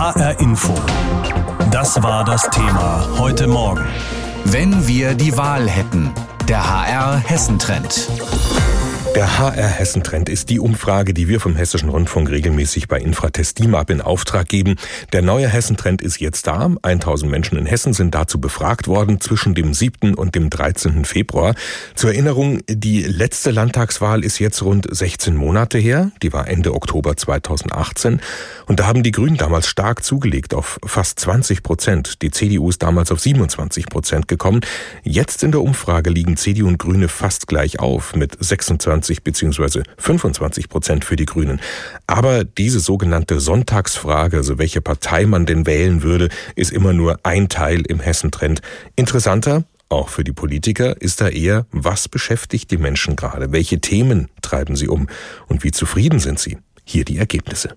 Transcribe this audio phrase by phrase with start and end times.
[0.00, 0.74] HR Info.
[1.70, 3.84] Das war das Thema heute Morgen.
[4.46, 6.10] Wenn wir die Wahl hätten.
[6.48, 8.08] Der HR Hessentrend.
[9.16, 13.90] Der HR Hessen-Trend ist die Umfrage, die wir vom Hessischen Rundfunk regelmäßig bei Infratest DIMAP
[13.90, 14.76] in Auftrag geben.
[15.12, 16.70] Der neue Hessen-Trend ist jetzt da.
[16.82, 20.14] 1000 Menschen in Hessen sind dazu befragt worden zwischen dem 7.
[20.14, 21.04] und dem 13.
[21.04, 21.56] Februar.
[21.96, 26.12] Zur Erinnerung, die letzte Landtagswahl ist jetzt rund 16 Monate her.
[26.22, 28.20] Die war Ende Oktober 2018.
[28.66, 32.22] Und da haben die Grünen damals stark zugelegt auf fast 20 Prozent.
[32.22, 34.60] Die CDU ist damals auf 27 Prozent gekommen.
[35.02, 39.82] Jetzt in der Umfrage liegen CDU und Grüne fast gleich auf mit 26 20 bzw.
[39.98, 41.60] 25 Prozent für die Grünen.
[42.06, 47.48] Aber diese sogenannte Sonntagsfrage, also welche Partei man denn wählen würde, ist immer nur ein
[47.48, 48.60] Teil im Hessentrend.
[48.96, 53.52] Interessanter, auch für die Politiker ist da eher, was beschäftigt die Menschen gerade?
[53.52, 55.08] Welche Themen treiben sie um?
[55.48, 56.58] Und wie zufrieden sind sie?
[56.84, 57.76] Hier die Ergebnisse.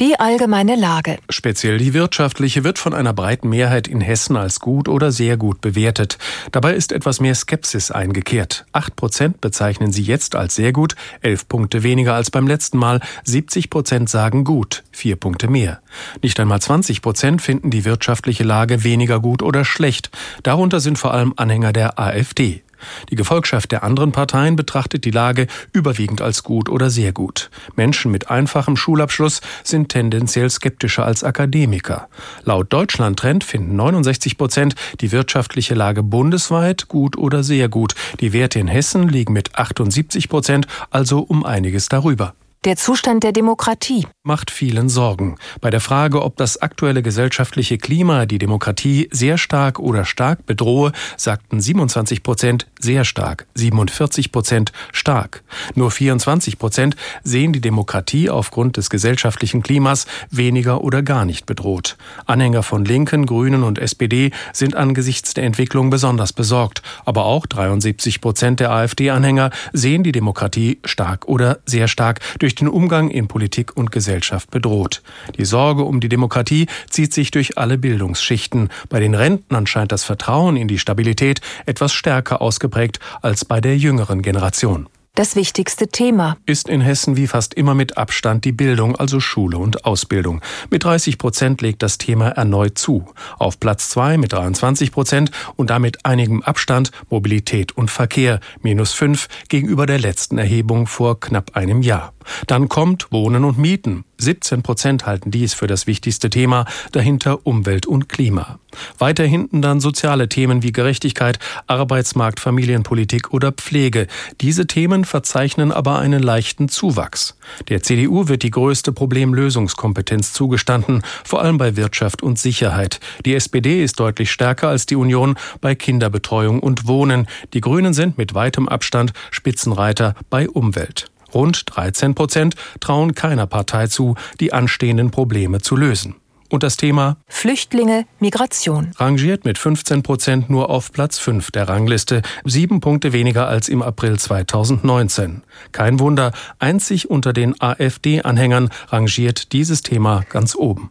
[0.00, 1.18] Die allgemeine Lage.
[1.28, 5.60] Speziell die wirtschaftliche wird von einer breiten Mehrheit in Hessen als gut oder sehr gut
[5.60, 6.18] bewertet.
[6.52, 8.64] Dabei ist etwas mehr Skepsis eingekehrt.
[8.70, 13.00] Acht Prozent bezeichnen sie jetzt als sehr gut, elf Punkte weniger als beim letzten Mal.
[13.24, 15.80] 70 Prozent sagen gut, vier Punkte mehr.
[16.22, 20.12] Nicht einmal 20 Prozent finden die wirtschaftliche Lage weniger gut oder schlecht.
[20.44, 22.62] Darunter sind vor allem Anhänger der AfD.
[23.10, 27.50] Die Gefolgschaft der anderen Parteien betrachtet die Lage überwiegend als gut oder sehr gut.
[27.76, 32.08] Menschen mit einfachem Schulabschluss sind tendenziell skeptischer als Akademiker.
[32.44, 37.94] Laut Deutschland-Trend finden 69 Prozent die wirtschaftliche Lage bundesweit gut oder sehr gut.
[38.20, 42.34] Die Werte in Hessen liegen mit 78 Prozent also um einiges darüber.
[42.64, 45.36] Der Zustand der Demokratie macht vielen Sorgen.
[45.60, 50.92] Bei der Frage, ob das aktuelle gesellschaftliche Klima die Demokratie sehr stark oder stark bedrohe,
[51.16, 55.44] sagten 27 Prozent sehr stark, 47 Prozent stark.
[55.76, 61.96] Nur 24 Prozent sehen die Demokratie aufgrund des gesellschaftlichen Klimas weniger oder gar nicht bedroht.
[62.26, 66.82] Anhänger von Linken, Grünen und SPD sind angesichts der Entwicklung besonders besorgt.
[67.06, 72.54] Aber auch 73 Prozent der AfD-Anhänger sehen die Demokratie stark oder sehr stark durch durch
[72.54, 75.02] den Umgang in Politik und Gesellschaft bedroht.
[75.36, 78.70] Die Sorge um die Demokratie zieht sich durch alle Bildungsschichten.
[78.88, 83.76] Bei den Rentnern scheint das Vertrauen in die Stabilität etwas stärker ausgeprägt als bei der
[83.76, 84.88] jüngeren Generation.
[85.14, 89.58] Das wichtigste Thema ist in Hessen wie fast immer mit Abstand die Bildung, also Schule
[89.58, 90.40] und Ausbildung.
[90.70, 93.04] Mit 30 Prozent legt das Thema erneut zu.
[93.38, 99.28] Auf Platz zwei mit 23 Prozent und damit einigem Abstand Mobilität und Verkehr, minus fünf
[99.48, 102.14] gegenüber der letzten Erhebung vor knapp einem Jahr.
[102.46, 104.04] Dann kommt Wohnen und Mieten.
[104.18, 108.58] 17 Prozent halten dies für das wichtigste Thema, dahinter Umwelt und Klima.
[108.98, 114.08] Weiter hinten dann soziale Themen wie Gerechtigkeit, Arbeitsmarkt, Familienpolitik oder Pflege.
[114.40, 117.36] Diese Themen verzeichnen aber einen leichten Zuwachs.
[117.68, 123.00] Der CDU wird die größte Problemlösungskompetenz zugestanden, vor allem bei Wirtschaft und Sicherheit.
[123.24, 127.28] Die SPD ist deutlich stärker als die Union bei Kinderbetreuung und Wohnen.
[127.54, 131.10] Die Grünen sind mit weitem Abstand Spitzenreiter bei Umwelt.
[131.34, 136.16] Rund 13 Prozent trauen keiner Partei zu, die anstehenden Probleme zu lösen.
[136.50, 142.22] Und das Thema Flüchtlinge, Migration rangiert mit 15 Prozent nur auf Platz 5 der Rangliste,
[142.44, 145.42] sieben Punkte weniger als im April 2019.
[145.72, 150.90] Kein Wunder, einzig unter den AfD-Anhängern rangiert dieses Thema ganz oben.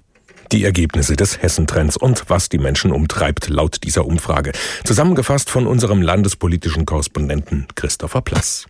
[0.52, 4.54] Die Ergebnisse des Hessentrends und was die Menschen umtreibt laut dieser Umfrage.
[4.86, 8.68] Zusammengefasst von unserem landespolitischen Korrespondenten Christopher Plass.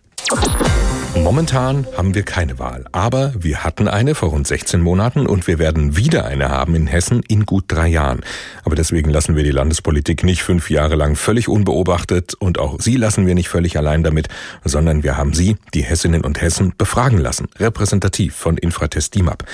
[1.28, 5.58] Momentan haben wir keine Wahl, aber wir hatten eine vor rund 16 Monaten und wir
[5.58, 8.20] werden wieder eine haben in Hessen in gut drei Jahren.
[8.64, 12.96] Aber deswegen lassen wir die Landespolitik nicht fünf Jahre lang völlig unbeobachtet und auch Sie
[12.96, 14.28] lassen wir nicht völlig allein damit,
[14.64, 19.44] sondern wir haben Sie, die Hessinnen und Hessen, befragen lassen, repräsentativ von Infratest DIMAP,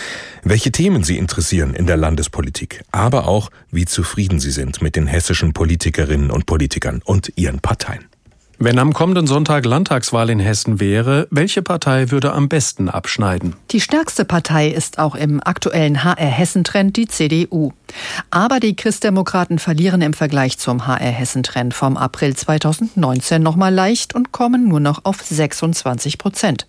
[0.45, 5.09] welche Themen Sie interessieren in der Landespolitik, aber auch, wie zufrieden Sie sind mit den
[5.09, 8.05] hessischen Politikerinnen und Politikern und ihren Parteien.
[8.59, 13.57] Wenn am kommenden Sonntag Landtagswahl in Hessen wäre, welche Partei würde am besten abschneiden?
[13.73, 17.73] Die stärkste Partei ist auch im aktuellen HR-Hessen-Trend die CDU.
[18.31, 24.69] Aber die Christdemokraten verlieren im Vergleich zum HR-Hessen-Trend vom April 2019 nochmal leicht und kommen
[24.69, 26.69] nur noch auf 26 Prozent.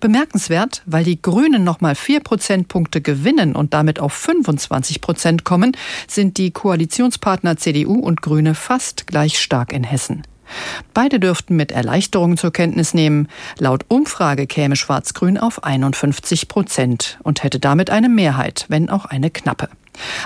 [0.00, 5.76] Bemerkenswert, weil die Grünen nochmal vier Prozentpunkte gewinnen und damit auf 25 Prozent kommen,
[6.08, 10.24] sind die Koalitionspartner CDU und Grüne fast gleich stark in Hessen.
[10.94, 13.28] Beide dürften mit Erleichterung zur Kenntnis nehmen.
[13.58, 19.30] Laut Umfrage käme Schwarz-Grün auf 51 Prozent und hätte damit eine Mehrheit, wenn auch eine
[19.30, 19.68] knappe.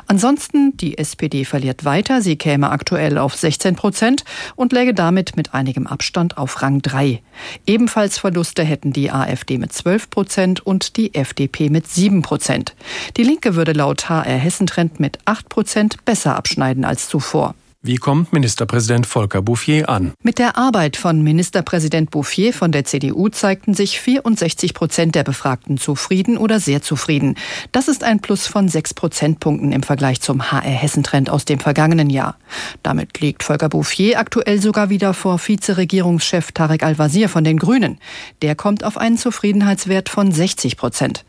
[0.06, 2.20] Ansonsten, die SPD verliert weiter.
[2.20, 4.24] Sie käme aktuell auf 16 Prozent
[4.56, 7.20] und läge damit mit einigem Abstand auf Rang 3.
[7.66, 12.74] Ebenfalls Verluste hätten die AfD mit 12 Prozent und die FDP mit 7 Prozent.
[13.16, 17.54] Die Linke würde laut HR Hessentrend mit 8 Prozent besser abschneiden als zuvor.
[17.86, 20.14] Wie kommt Ministerpräsident Volker Bouffier an?
[20.22, 25.76] Mit der Arbeit von Ministerpräsident Bouffier von der CDU zeigten sich 64 Prozent der Befragten
[25.76, 27.36] zufrieden oder sehr zufrieden.
[27.72, 32.38] Das ist ein Plus von sechs Prozentpunkten im Vergleich zum HR-Hessen-Trend aus dem vergangenen Jahr.
[32.82, 37.98] Damit liegt Volker Bouffier aktuell sogar wieder vor Vizeregierungschef Tarek Al-Wazir von den Grünen.
[38.40, 41.26] Der kommt auf einen Zufriedenheitswert von 60 Prozent.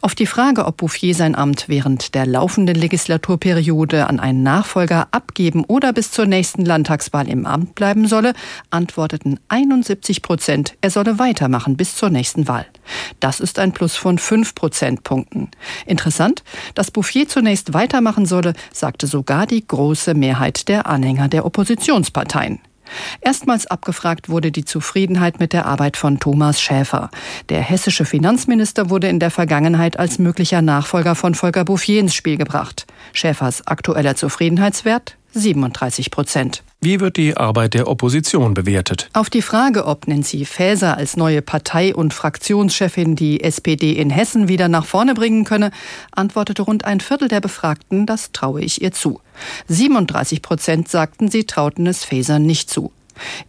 [0.00, 5.64] Auf die Frage, ob Bouffier sein Amt während der laufenden Legislaturperiode an einen Nachfolger abgeben
[5.64, 8.34] oder bis zur nächsten Landtagswahl im Amt bleiben solle,
[8.70, 12.66] antworteten 71 Prozent, er solle weitermachen bis zur nächsten Wahl.
[13.20, 15.50] Das ist ein Plus von fünf Prozentpunkten.
[15.86, 16.42] Interessant,
[16.74, 22.60] dass Bouffier zunächst weitermachen solle, sagte sogar die große Mehrheit der Anhänger der Oppositionsparteien.
[23.20, 27.10] Erstmals abgefragt wurde die Zufriedenheit mit der Arbeit von Thomas Schäfer.
[27.48, 32.36] Der hessische Finanzminister wurde in der Vergangenheit als möglicher Nachfolger von Volker Bouffier ins Spiel
[32.36, 32.86] gebracht.
[33.12, 36.62] Schäfers aktueller Zufriedenheitswert 37 Prozent.
[36.80, 39.08] Wie wird die Arbeit der Opposition bewertet?
[39.12, 44.48] Auf die Frage, ob Nancy Faeser als neue Partei- und Fraktionschefin die SPD in Hessen
[44.48, 45.70] wieder nach vorne bringen könne,
[46.10, 49.20] antwortete rund ein Viertel der Befragten, das traue ich ihr zu.
[49.68, 52.92] 37 Prozent sagten, sie trauten es Faeser nicht zu.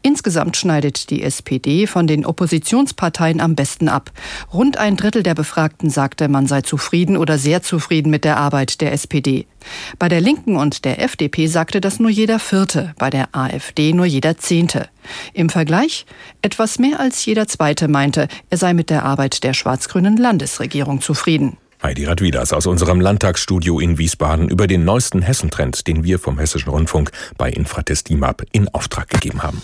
[0.01, 4.11] Insgesamt schneidet die SPD von den Oppositionsparteien am besten ab.
[4.53, 8.81] Rund ein Drittel der Befragten sagte, man sei zufrieden oder sehr zufrieden mit der Arbeit
[8.81, 9.47] der SPD.
[9.99, 14.05] Bei der Linken und der FDP sagte das nur jeder Vierte, bei der AfD nur
[14.05, 14.89] jeder Zehnte.
[15.33, 16.05] Im Vergleich
[16.41, 21.57] etwas mehr als jeder Zweite meinte, er sei mit der Arbeit der schwarz-grünen Landesregierung zufrieden.
[21.83, 26.69] Heidi Radwidas aus unserem Landtagsstudio in Wiesbaden über den neuesten Hessentrend, den wir vom Hessischen
[26.69, 29.61] Rundfunk bei Infratest DIMAP in Auftrag gegeben haben.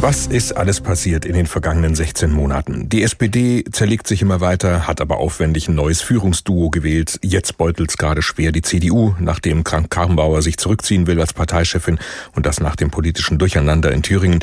[0.00, 2.88] Was ist alles passiert in den vergangenen 16 Monaten?
[2.88, 7.18] Die SPD zerlegt sich immer weiter, hat aber aufwendig ein neues Führungsduo gewählt.
[7.20, 11.98] Jetzt beutelt es gerade schwer die CDU, nachdem Krank-Karrenbauer sich zurückziehen will als Parteichefin
[12.36, 14.38] und das nach dem politischen Durcheinander in Thüringen.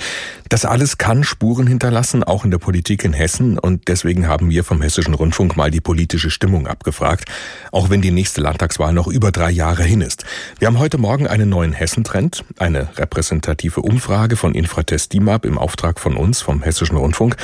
[0.50, 3.58] Das alles kann Spuren hinterlassen, auch in der Politik in Hessen.
[3.58, 7.30] Und deswegen haben wir vom Hessischen Rundfunk mal die politische Stimmung abgefragt,
[7.72, 10.26] auch wenn die nächste Landtagswahl noch über drei Jahre hin ist.
[10.60, 16.00] Wir haben heute Morgen einen neuen Hessentrend, eine repräsentative Umfrage von Infratest DIMAP im Auftrag
[16.00, 17.36] von uns, vom Hessischen Rundfunk.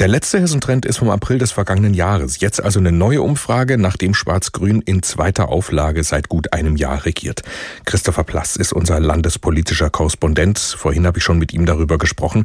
[0.00, 2.38] Der letzte Hessentrend ist vom April des vergangenen Jahres.
[2.38, 7.42] Jetzt also eine neue Umfrage, nachdem Schwarz-Grün in zweiter Auflage seit gut einem Jahr regiert.
[7.84, 10.58] Christopher Plass ist unser landespolitischer Korrespondent.
[10.58, 12.44] Vorhin habe ich schon mit ihm darüber gesprochen.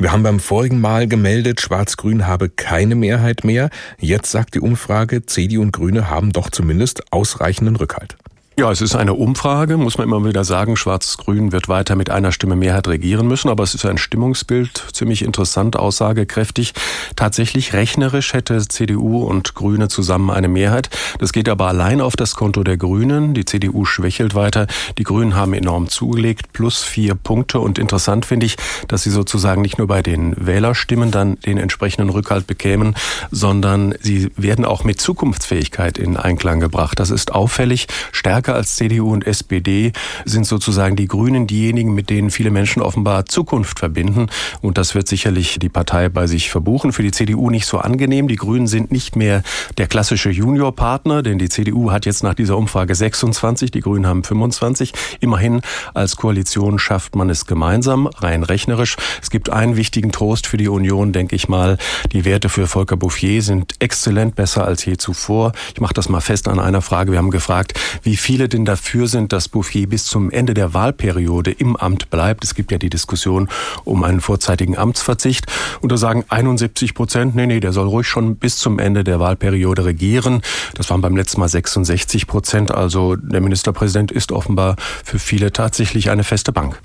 [0.00, 3.70] Wir haben beim vorigen Mal gemeldet, Schwarz-Grün habe keine Mehrheit mehr.
[3.98, 8.16] Jetzt sagt die Umfrage, CDU und Grüne haben doch zumindest ausreichenden Rückhalt.
[8.58, 10.74] Ja, es ist eine Umfrage, muss man immer wieder sagen.
[10.76, 15.22] Schwarz-Grün wird weiter mit einer Stimme Mehrheit regieren müssen, aber es ist ein Stimmungsbild, ziemlich
[15.22, 16.74] interessant, aussagekräftig.
[17.14, 20.90] Tatsächlich rechnerisch hätte CDU und Grüne zusammen eine Mehrheit.
[21.20, 23.32] Das geht aber allein auf das Konto der Grünen.
[23.32, 24.66] Die CDU schwächelt weiter.
[24.98, 27.60] Die Grünen haben enorm zugelegt, plus vier Punkte.
[27.60, 28.56] Und interessant finde ich,
[28.88, 32.96] dass sie sozusagen nicht nur bei den Wählerstimmen dann den entsprechenden Rückhalt bekämen,
[33.30, 36.98] sondern sie werden auch mit Zukunftsfähigkeit in Einklang gebracht.
[36.98, 39.92] Das ist auffällig, stärker stärker als CDU und SPD
[40.24, 44.28] sind sozusagen die Grünen diejenigen, mit denen viele Menschen offenbar Zukunft verbinden.
[44.62, 46.92] Und das wird sicherlich die Partei bei sich verbuchen.
[46.92, 48.26] Für die CDU nicht so angenehm.
[48.26, 49.42] Die Grünen sind nicht mehr
[49.76, 54.24] der klassische Juniorpartner, denn die CDU hat jetzt nach dieser Umfrage 26, die Grünen haben
[54.24, 54.92] 25.
[55.20, 55.60] Immerhin
[55.92, 58.96] als Koalition schafft man es gemeinsam, rein rechnerisch.
[59.20, 61.76] Es gibt einen wichtigen Trost für die Union, denke ich mal.
[62.12, 65.52] Die Werte für Volker Bouffier sind exzellent besser als je zuvor.
[65.74, 67.12] Ich mache das mal fest an einer Frage.
[67.12, 70.72] Wir haben gefragt, wie viel viele denn dafür sind, dass Bouffier bis zum Ende der
[70.72, 72.44] Wahlperiode im Amt bleibt.
[72.44, 73.48] Es gibt ja die Diskussion
[73.82, 75.46] um einen vorzeitigen Amtsverzicht.
[75.80, 79.18] Und da sagen 71 Prozent, nee, nee, der soll ruhig schon bis zum Ende der
[79.18, 80.42] Wahlperiode regieren.
[80.76, 82.70] Das waren beim letzten Mal 66 Prozent.
[82.70, 86.80] Also der Ministerpräsident ist offenbar für viele tatsächlich eine feste Bank.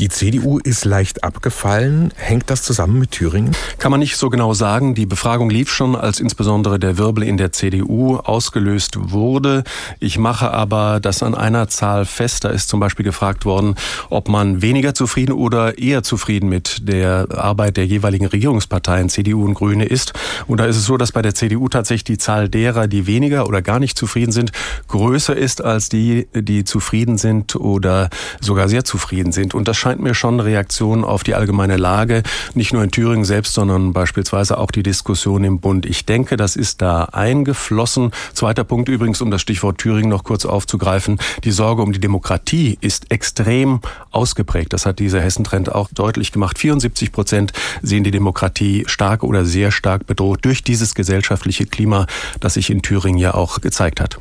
[0.00, 2.12] Die CDU ist leicht abgefallen.
[2.16, 3.52] Hängt das zusammen mit Thüringen?
[3.78, 4.96] Kann man nicht so genau sagen.
[4.96, 9.62] Die Befragung lief schon, als insbesondere der Wirbel in der CDU ausgelöst wurde.
[10.00, 12.44] Ich mache aber das an einer Zahl fest.
[12.44, 13.76] Da ist zum Beispiel gefragt worden,
[14.10, 19.54] ob man weniger zufrieden oder eher zufrieden mit der Arbeit der jeweiligen Regierungsparteien CDU und
[19.54, 20.12] Grüne ist.
[20.48, 23.46] Und da ist es so, dass bei der CDU tatsächlich die Zahl derer, die weniger
[23.46, 24.50] oder gar nicht zufrieden sind,
[24.88, 29.54] größer ist als die, die zufrieden sind oder sogar sehr zufrieden sind.
[29.54, 33.24] Und Und das scheint mir schon Reaktion auf die allgemeine Lage, nicht nur in Thüringen
[33.24, 35.86] selbst, sondern beispielsweise auch die Diskussion im Bund.
[35.86, 38.10] Ich denke, das ist da eingeflossen.
[38.34, 41.18] Zweiter Punkt übrigens, um das Stichwort Thüringen noch kurz aufzugreifen.
[41.44, 43.80] Die Sorge um die Demokratie ist extrem
[44.10, 44.74] ausgeprägt.
[44.74, 46.58] Das hat dieser Hessentrend auch deutlich gemacht.
[46.58, 52.06] 74 Prozent sehen die Demokratie stark oder sehr stark bedroht durch dieses gesellschaftliche Klima,
[52.40, 54.18] das sich in Thüringen ja auch gezeigt hat.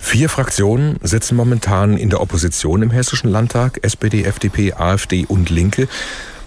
[0.00, 5.88] Vier Fraktionen sitzen momentan in der Opposition im Hessischen Landtag, SPD, FDP, AfD und Linke.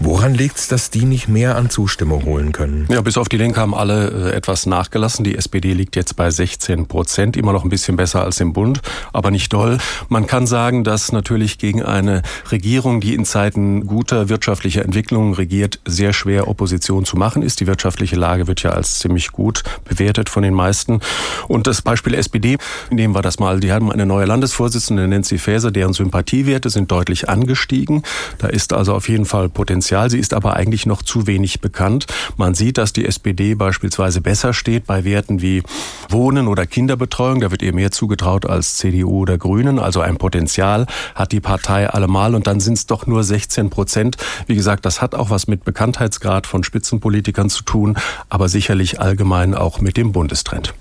[0.04, 2.88] Woran liegt es, dass die nicht mehr an Zustimmung holen können?
[2.90, 5.22] Ja, bis auf die Linke haben alle äh, etwas nachgelassen.
[5.22, 8.80] Die SPD liegt jetzt bei 16 Prozent, immer noch ein bisschen besser als im Bund,
[9.12, 9.78] aber nicht doll.
[10.08, 15.78] Man kann sagen, dass natürlich gegen eine Regierung, die in Zeiten guter wirtschaftlicher Entwicklung regiert,
[15.86, 17.60] sehr schwer Opposition zu machen ist.
[17.60, 20.98] Die wirtschaftliche Lage wird ja als ziemlich gut bewertet von den meisten.
[21.46, 22.56] Und das Beispiel SPD,
[22.90, 23.60] nehmen wir das mal.
[23.60, 28.02] Die haben eine neue Landesvorsitzende, Nancy Faeser, deren Sympathiewerte sind deutlich angestiegen.
[28.38, 30.10] Da ist also auf jeden Fall Potenzial Potenzial.
[30.10, 32.06] Sie ist aber eigentlich noch zu wenig bekannt.
[32.38, 35.62] Man sieht, dass die SPD beispielsweise besser steht bei Werten wie
[36.08, 37.40] Wohnen oder Kinderbetreuung.
[37.40, 39.78] Da wird ihr mehr zugetraut als CDU oder Grünen.
[39.78, 42.34] Also ein Potenzial hat die Partei allemal.
[42.34, 44.16] Und dann sind es doch nur 16 Prozent.
[44.46, 47.98] Wie gesagt, das hat auch was mit Bekanntheitsgrad von Spitzenpolitikern zu tun,
[48.30, 50.72] aber sicherlich allgemein auch mit dem Bundestrend.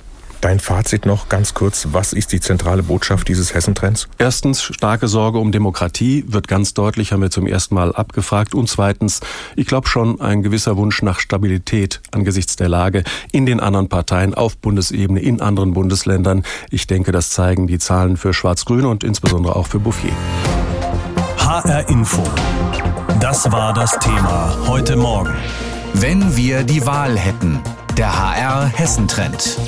[0.42, 1.90] Dein Fazit noch ganz kurz.
[1.92, 4.08] Was ist die zentrale Botschaft dieses Hessentrends?
[4.18, 8.56] Erstens, starke Sorge um Demokratie wird ganz deutlich, haben wir zum ersten Mal abgefragt.
[8.56, 9.20] Und zweitens,
[9.56, 14.34] ich glaube schon ein gewisser Wunsch nach Stabilität angesichts der Lage in den anderen Parteien
[14.34, 16.42] auf Bundesebene, in anderen Bundesländern.
[16.72, 20.14] Ich denke, das zeigen die Zahlen für Schwarz-Grün und insbesondere auch für Bouffier.
[21.38, 22.24] HR Info.
[23.20, 25.36] Das war das Thema heute Morgen.
[25.94, 27.60] Wenn wir die Wahl hätten.
[27.96, 29.60] Der HR Hessentrend.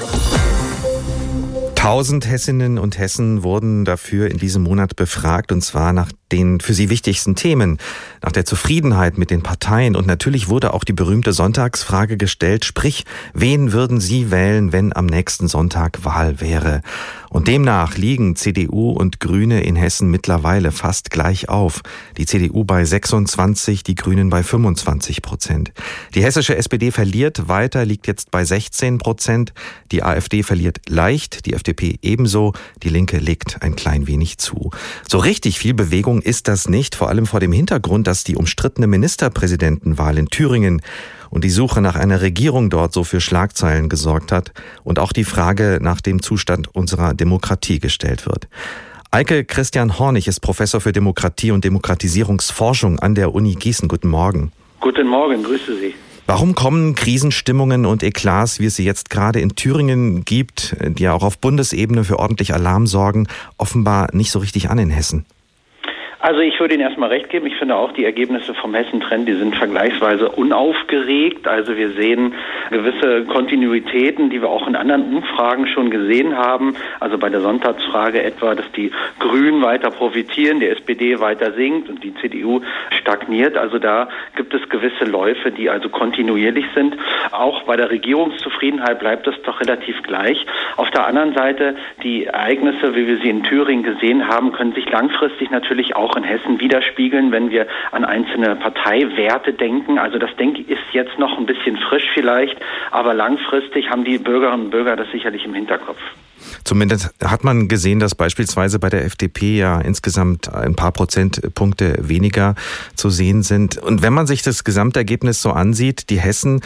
[1.83, 6.73] 1000 Hessinnen und Hessen wurden dafür in diesem Monat befragt, und zwar nach den für
[6.73, 7.77] sie wichtigsten Themen,
[8.23, 9.95] nach der Zufriedenheit mit den Parteien.
[9.95, 15.05] Und natürlich wurde auch die berühmte Sonntagsfrage gestellt, sprich, wen würden Sie wählen, wenn am
[15.05, 16.81] nächsten Sonntag Wahl wäre?
[17.29, 21.81] Und demnach liegen CDU und Grüne in Hessen mittlerweile fast gleich auf.
[22.17, 25.71] Die CDU bei 26, die Grünen bei 25 Prozent.
[26.13, 29.53] Die hessische SPD verliert weiter, liegt jetzt bei 16 Prozent.
[29.91, 34.69] Die AfD verliert leicht, die FDP ebenso, die Linke legt ein klein wenig zu.
[35.07, 38.87] So richtig viel Bewegung ist das nicht, vor allem vor dem Hintergrund, dass die umstrittene
[38.87, 40.81] Ministerpräsidentenwahl in Thüringen
[41.29, 44.51] und die Suche nach einer Regierung dort so für Schlagzeilen gesorgt hat
[44.83, 48.47] und auch die Frage nach dem Zustand unserer Demokratie gestellt wird.
[49.11, 53.87] Eike Christian Hornig ist Professor für Demokratie und Demokratisierungsforschung an der Uni Gießen.
[53.87, 54.51] Guten Morgen.
[54.79, 55.93] Guten Morgen, grüße Sie.
[56.25, 61.13] Warum kommen Krisenstimmungen und Eklats, wie es sie jetzt gerade in Thüringen gibt, die ja
[61.13, 63.27] auch auf Bundesebene für ordentlich Alarm sorgen,
[63.57, 65.25] offenbar nicht so richtig an in Hessen?
[66.23, 67.47] Also ich würde Ihnen erstmal recht geben.
[67.47, 71.49] Ich finde auch die Ergebnisse vom Hessen-Trend, die sind vergleichsweise unaufgeregt.
[71.49, 72.33] Also wir sehen
[72.69, 76.77] gewisse Kontinuitäten, die wir auch in anderen Umfragen schon gesehen haben.
[77.01, 82.01] Also bei der Sonntagsfrage etwa, dass die Grünen weiter profitieren, die SPD weiter sinkt und
[82.01, 82.61] die CDU
[83.01, 83.57] stagniert.
[83.57, 86.95] Also da gibt es gewisse Läufe, die also kontinuierlich sind.
[87.33, 90.45] Auch bei der Regierungszufriedenheit bleibt es doch relativ gleich.
[90.77, 94.89] Auf der anderen Seite, die Ereignisse, wie wir sie in Thüringen gesehen haben, können sich
[94.89, 99.97] langfristig natürlich auch auch in Hessen widerspiegeln, wenn wir an einzelne Parteiwerte denken.
[99.97, 102.55] Also das denke ist jetzt noch ein bisschen frisch vielleicht,
[102.91, 105.99] aber langfristig haben die Bürgerinnen und Bürger das sicherlich im Hinterkopf.
[106.63, 112.55] Zumindest hat man gesehen, dass beispielsweise bei der FDP ja insgesamt ein paar Prozentpunkte weniger
[112.95, 113.77] zu sehen sind.
[113.77, 116.61] Und wenn man sich das Gesamtergebnis so ansieht, die Hessen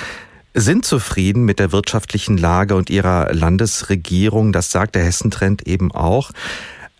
[0.53, 4.51] sind zufrieden mit der wirtschaftlichen Lage und ihrer Landesregierung.
[4.51, 6.31] Das sagt der Hessentrend eben auch.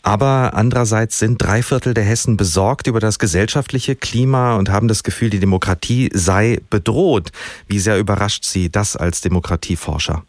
[0.08, 5.04] Aber andererseits sind drei Viertel der Hessen besorgt über das gesellschaftliche Klima und haben das
[5.04, 7.32] Gefühl, die Demokratie sei bedroht.
[7.68, 10.24] Wie sehr überrascht Sie das als Demokratieforscher?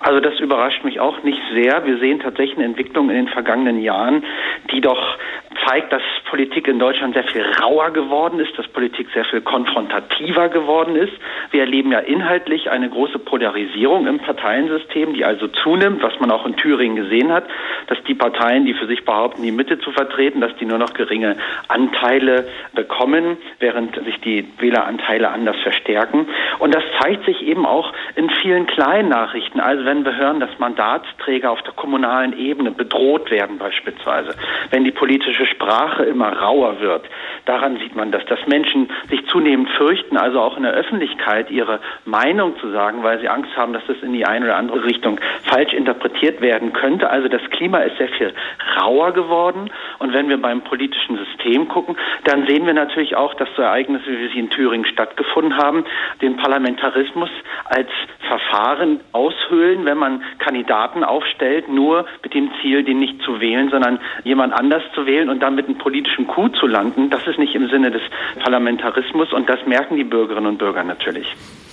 [0.00, 1.86] Also das überrascht mich auch nicht sehr.
[1.86, 4.24] Wir sehen tatsächlich eine Entwicklung in den vergangenen Jahren,
[4.72, 5.18] die doch
[5.66, 10.48] zeigt, dass Politik in Deutschland sehr viel rauer geworden ist, dass Politik sehr viel konfrontativer
[10.48, 11.12] geworden ist.
[11.50, 16.46] Wir erleben ja inhaltlich eine große Polarisierung im Parteiensystem, die also zunimmt, was man auch
[16.46, 17.44] in Thüringen gesehen hat,
[17.88, 20.94] dass die Parteien, die für sich behaupten, die Mitte zu vertreten, dass die nur noch
[20.94, 21.36] geringe
[21.68, 26.26] Anteile bekommen, während sich die Wähleranteile anders verstärken.
[26.58, 29.60] Und das zeigt sich eben auch in vielen kleinen Nachrichten.
[29.60, 34.34] Also wenn wir hören, dass Mandatsträger auf der kommunalen Ebene bedroht werden beispielsweise,
[34.70, 37.06] wenn die politische Sprache immer rauer wird.
[37.46, 41.80] Daran sieht man das, dass Menschen sich zunehmend fürchten, also auch in der Öffentlichkeit ihre
[42.04, 45.18] Meinung zu sagen, weil sie Angst haben, dass das in die eine oder andere Richtung
[45.44, 47.08] falsch interpretiert werden könnte.
[47.08, 48.34] Also das Klima ist sehr viel
[48.78, 49.70] rauer geworden.
[49.98, 54.06] Und wenn wir beim politischen System gucken, dann sehen wir natürlich auch, dass so Ereignisse,
[54.06, 55.84] wie sie in Thüringen stattgefunden haben,
[56.20, 57.30] den Parlamentarismus
[57.64, 57.88] als
[58.26, 63.98] Verfahren aushöhlen, wenn man Kandidaten aufstellt, nur mit dem Ziel, den nicht zu wählen, sondern
[64.24, 67.10] jemand anders zu wählen und dann mit einem politischen Coup zu landen.
[67.10, 68.02] Das ist nicht im Sinne des
[68.42, 71.26] Parlamentarismus und das merken die Bürgerinnen und Bürger natürlich.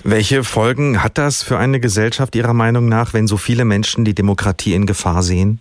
[0.04, 4.14] Welche Folgen hat das für eine Gesellschaft Ihrer Meinung nach, wenn so viele Menschen die
[4.14, 5.60] Demokratie in Gefahr sehen?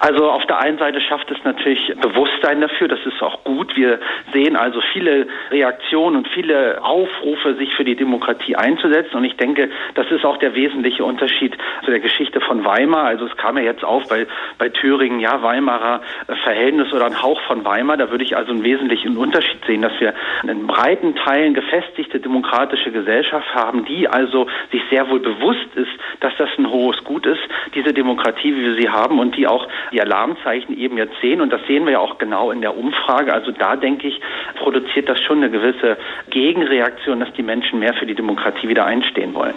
[0.00, 3.76] Also auf der einen Seite schafft es natürlich Bewusstsein dafür, das ist auch gut.
[3.76, 4.00] Wir
[4.32, 9.14] sehen also viele Reaktionen und viele Aufrufe, sich für die Demokratie einzusetzen.
[9.16, 11.54] Und ich denke, das ist auch der wesentliche Unterschied
[11.84, 13.04] zu der Geschichte von Weimar.
[13.04, 14.26] Also es kam ja jetzt auf bei,
[14.56, 16.00] bei Thüringen, ja, Weimarer
[16.44, 17.98] Verhältnis oder ein Hauch von Weimar.
[17.98, 20.14] Da würde ich also einen wesentlichen Unterschied sehen, dass wir
[20.44, 25.90] in breiten Teilen gefestigte demokratische Gesellschaft haben, die also sich sehr wohl bewusst ist,
[26.20, 27.42] dass das ein hohes Gut ist,
[27.74, 31.40] diese Demokratie, wie wir sie haben und die auch die Alarmzeichen eben jetzt sehen.
[31.40, 33.32] Und das sehen wir ja auch genau in der Umfrage.
[33.32, 34.20] Also da denke ich,
[34.58, 35.96] produziert das schon eine gewisse
[36.30, 39.54] Gegenreaktion, dass die Menschen mehr für die Demokratie wieder einstehen wollen.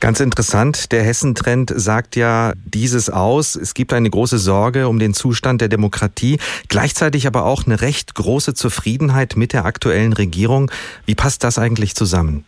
[0.00, 3.56] Ganz interessant, der Hessentrend sagt ja dieses aus.
[3.56, 6.38] Es gibt eine große Sorge um den Zustand der Demokratie,
[6.68, 10.70] gleichzeitig aber auch eine recht große Zufriedenheit mit der aktuellen Regierung.
[11.06, 12.44] Wie passt das eigentlich zusammen?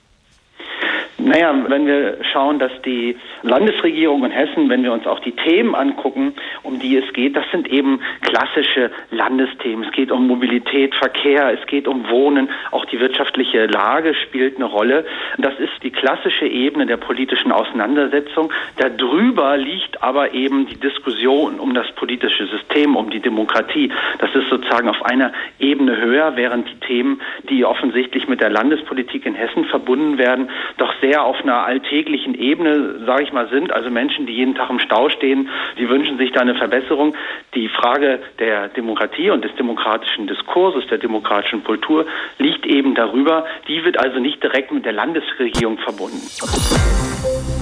[1.18, 5.74] Naja, wenn wir schauen, dass die Landesregierung in Hessen, wenn wir uns auch die Themen
[5.74, 9.86] angucken, um die es geht, das sind eben klassische Landesthemen.
[9.86, 14.66] Es geht um Mobilität, Verkehr, es geht um Wohnen, auch die wirtschaftliche Lage spielt eine
[14.66, 15.06] Rolle.
[15.38, 18.52] Das ist die klassische Ebene der politischen Auseinandersetzung.
[18.76, 23.90] Darüber liegt aber eben die Diskussion um das politische System, um die Demokratie.
[24.18, 29.24] Das ist sozusagen auf einer Ebene höher, während die Themen, die offensichtlich mit der Landespolitik
[29.24, 33.72] in Hessen verbunden werden, doch sehr sehr auf einer alltäglichen Ebene, sage ich mal, sind.
[33.72, 35.48] Also Menschen, die jeden Tag im Stau stehen,
[35.78, 37.14] die wünschen sich da eine Verbesserung.
[37.54, 42.06] Die Frage der Demokratie und des demokratischen Diskurses, der demokratischen Kultur
[42.38, 43.46] liegt eben darüber.
[43.68, 46.22] Die wird also nicht direkt mit der Landesregierung verbunden.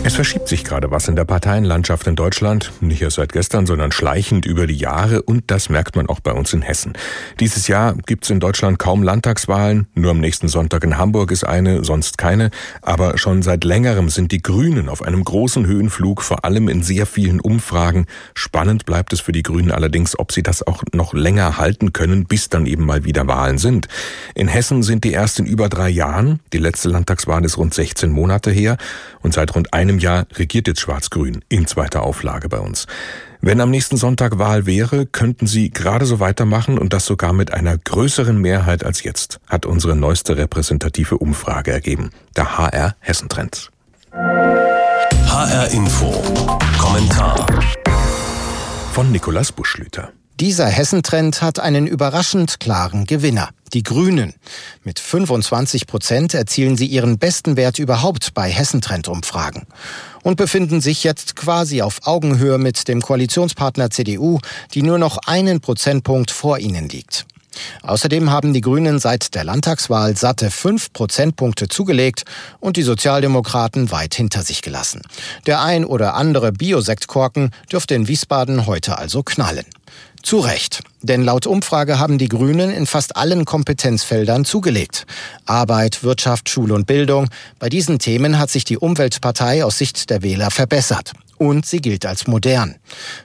[0.06, 3.90] Es verschiebt sich gerade was in der Parteienlandschaft in Deutschland, nicht erst seit gestern, sondern
[3.90, 6.92] schleichend über die Jahre und das merkt man auch bei uns in Hessen.
[7.40, 11.44] Dieses Jahr gibt es in Deutschland kaum Landtagswahlen, nur am nächsten Sonntag in Hamburg ist
[11.44, 12.50] eine, sonst keine,
[12.82, 17.06] aber schon seit längerem sind die Grünen auf einem großen Höhenflug, vor allem in sehr
[17.06, 18.04] vielen Umfragen.
[18.34, 22.26] Spannend bleibt es für die Grünen allerdings, ob sie das auch noch länger halten können,
[22.26, 23.88] bis dann eben mal wieder Wahlen sind.
[24.34, 28.10] In Hessen sind die erst in über drei Jahren, die letzte Landtagswahl ist rund 16
[28.10, 28.76] Monate her
[29.22, 32.86] und seit rund einem Jahr regiert jetzt Schwarz-Grün in zweiter Auflage bei uns.
[33.40, 37.52] Wenn am nächsten Sonntag Wahl wäre, könnten sie gerade so weitermachen und das sogar mit
[37.52, 42.10] einer größeren Mehrheit als jetzt, hat unsere neueste repräsentative Umfrage ergeben.
[42.36, 43.70] Der HR Hessentrends.
[44.12, 46.10] HR Info.
[46.78, 47.46] Kommentar.
[48.92, 50.12] Von Nikolas Buschlüter.
[50.44, 53.48] Dieser Hessentrend hat einen überraschend klaren Gewinner.
[53.72, 54.34] Die Grünen.
[54.82, 59.62] Mit 25 Prozent erzielen sie ihren besten Wert überhaupt bei Hessentrend-Umfragen
[60.22, 64.38] und befinden sich jetzt quasi auf Augenhöhe mit dem Koalitionspartner CDU,
[64.74, 67.24] die nur noch einen Prozentpunkt vor ihnen liegt.
[67.80, 72.24] Außerdem haben die Grünen seit der Landtagswahl satte fünf Prozentpunkte zugelegt
[72.60, 75.00] und die Sozialdemokraten weit hinter sich gelassen.
[75.46, 79.64] Der ein oder andere Biosektkorken dürfte in Wiesbaden heute also knallen.
[80.24, 80.80] Zu Recht.
[81.02, 85.04] Denn laut Umfrage haben die Grünen in fast allen Kompetenzfeldern zugelegt.
[85.44, 87.28] Arbeit, Wirtschaft, Schule und Bildung.
[87.58, 91.12] Bei diesen Themen hat sich die Umweltpartei aus Sicht der Wähler verbessert.
[91.36, 92.76] Und sie gilt als modern.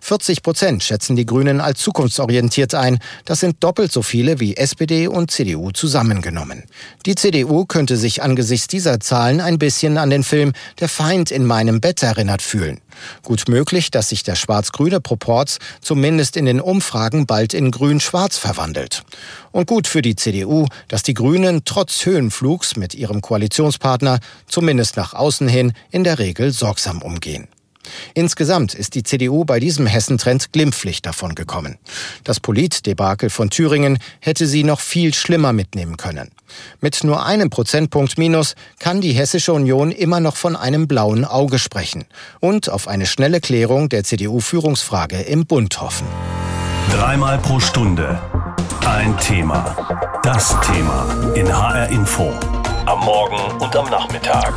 [0.01, 2.99] 40 Prozent schätzen die Grünen als zukunftsorientiert ein.
[3.25, 6.63] Das sind doppelt so viele wie SPD und CDU zusammengenommen.
[7.05, 11.45] Die CDU könnte sich angesichts dieser Zahlen ein bisschen an den Film Der Feind in
[11.45, 12.81] meinem Bett erinnert fühlen.
[13.23, 19.03] Gut möglich, dass sich der schwarz-grüne Proporz zumindest in den Umfragen bald in grün-schwarz verwandelt.
[19.51, 25.13] Und gut für die CDU, dass die Grünen trotz Höhenflugs mit ihrem Koalitionspartner zumindest nach
[25.13, 27.47] außen hin in der Regel sorgsam umgehen.
[28.13, 31.77] Insgesamt ist die CDU bei diesem Hessentrend glimpflich davon gekommen.
[32.23, 36.31] Das Politdebakel von Thüringen hätte sie noch viel schlimmer mitnehmen können.
[36.81, 41.59] Mit nur einem Prozentpunkt Minus kann die Hessische Union immer noch von einem blauen Auge
[41.59, 42.05] sprechen
[42.39, 46.07] und auf eine schnelle Klärung der CDU-Führungsfrage im Bund hoffen.
[46.91, 48.19] Dreimal pro Stunde
[48.89, 49.75] ein Thema.
[50.23, 52.33] Das Thema in HR Info.
[52.85, 54.53] Am Morgen und am Nachmittag.